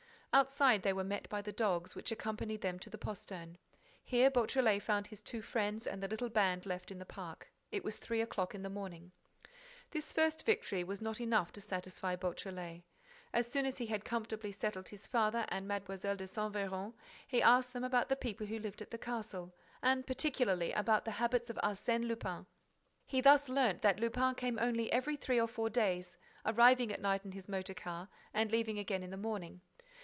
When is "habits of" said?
21.19-21.57